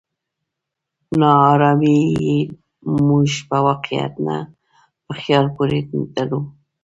[1.19, 2.37] ناارادي يې
[3.07, 4.37] موږ په واقعيت نه،
[5.05, 5.79] په خيال پورې
[6.15, 6.39] تړو.